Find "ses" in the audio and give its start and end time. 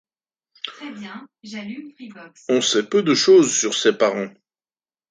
3.75-3.95